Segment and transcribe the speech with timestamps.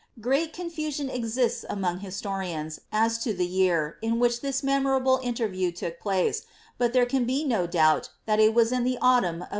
[0.19, 5.99] Great confusion exists among historians, as to the year, in which this memorable interview took
[5.99, 6.41] place,
[6.79, 9.03] but there can be no doubt that it was in the autumn of 1554,^ because
[9.03, 9.49] of the presence of > Fox.